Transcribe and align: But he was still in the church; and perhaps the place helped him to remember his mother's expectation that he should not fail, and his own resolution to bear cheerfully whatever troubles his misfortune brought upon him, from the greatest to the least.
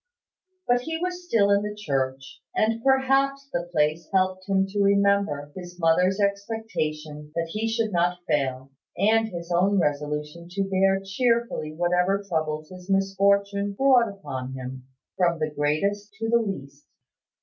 But 0.67 0.81
he 0.81 0.97
was 0.97 1.23
still 1.23 1.51
in 1.51 1.61
the 1.61 1.75
church; 1.75 2.41
and 2.55 2.83
perhaps 2.83 3.47
the 3.53 3.69
place 3.71 4.09
helped 4.11 4.49
him 4.49 4.65
to 4.69 4.81
remember 4.81 5.51
his 5.55 5.77
mother's 5.79 6.19
expectation 6.19 7.31
that 7.35 7.49
he 7.51 7.67
should 7.69 7.91
not 7.91 8.17
fail, 8.27 8.71
and 8.97 9.27
his 9.27 9.51
own 9.51 9.77
resolution 9.79 10.47
to 10.53 10.63
bear 10.63 10.99
cheerfully 11.05 11.75
whatever 11.75 12.23
troubles 12.27 12.69
his 12.71 12.89
misfortune 12.89 13.73
brought 13.73 14.09
upon 14.09 14.53
him, 14.53 14.87
from 15.17 15.37
the 15.37 15.51
greatest 15.51 16.11
to 16.13 16.27
the 16.29 16.39
least. 16.39 16.87